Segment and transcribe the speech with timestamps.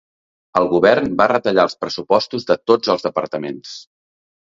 [0.61, 3.81] El govern va retallar els pressupostos de tots els departaments.